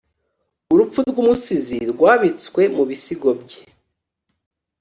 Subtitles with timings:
[0.73, 3.61] urupfu rw'umusizi rwabitswe mu bisigo bye.